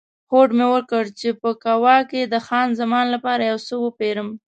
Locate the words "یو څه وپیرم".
3.51-4.29